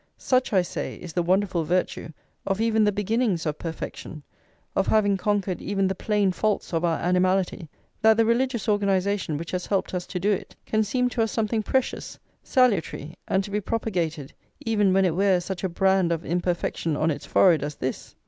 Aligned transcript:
Such, 0.17 0.51
I 0.51 0.63
say, 0.63 0.95
is 0.95 1.13
the 1.13 1.21
wonderful 1.21 1.63
virtue 1.63 2.09
of 2.47 2.59
even 2.59 2.83
the 2.85 2.91
beginnings 2.91 3.45
of 3.45 3.59
perfection, 3.59 4.23
of 4.75 4.87
having 4.87 5.15
conquered 5.15 5.61
even 5.61 5.87
the 5.87 5.93
plain 5.93 6.31
faults 6.31 6.73
of 6.73 6.83
our 6.83 6.97
animality, 6.97 7.69
that 8.01 8.17
the 8.17 8.25
religious 8.25 8.67
organisation 8.67 9.37
which 9.37 9.51
has 9.51 9.67
helped 9.67 9.93
us 9.93 10.07
to 10.07 10.19
do 10.19 10.31
it 10.31 10.55
can 10.65 10.81
seem 10.83 11.07
to 11.09 11.21
us 11.21 11.31
something 11.31 11.61
precious, 11.61 12.17
salutary, 12.41 13.13
and 13.27 13.43
to 13.43 13.51
be 13.51 13.61
propagated, 13.61 14.33
even 14.61 14.91
when 14.91 15.05
it 15.05 15.13
wears 15.13 15.45
such 15.45 15.63
a 15.63 15.69
brand 15.69 16.11
of 16.11 16.25
imperfection 16.25 16.97
on 16.97 17.11
its 17.11 17.27
forehead 17.27 17.61
as 17.61 17.75
this. 17.75 18.15